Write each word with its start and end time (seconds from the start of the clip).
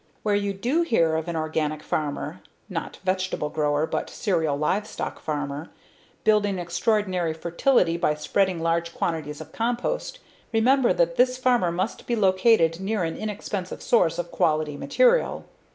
Where 0.23 0.33
you 0.33 0.51
do 0.51 0.81
hear 0.81 1.15
of 1.15 1.27
an 1.27 1.35
organic 1.35 1.83
farmer 1.83 2.41
(not 2.67 2.97
vegetable 3.03 3.49
grower 3.49 3.85
but 3.85 4.09
cereal/livestock 4.09 5.19
farmer) 5.19 5.69
building 6.23 6.57
extraordinary 6.57 7.35
fertility 7.35 7.97
by 7.97 8.15
spreading 8.15 8.61
large 8.63 8.95
quantities 8.95 9.41
of 9.41 9.51
compost, 9.51 10.17
remember 10.51 10.91
that 10.91 11.17
this 11.17 11.37
farmer 11.37 11.69
must 11.71 12.07
be 12.07 12.15
located 12.15 12.79
near 12.79 13.03
an 13.03 13.15
inexpensive 13.15 13.83
source 13.83 14.17
of 14.17 14.31
quality 14.31 14.75
material. 14.75 15.45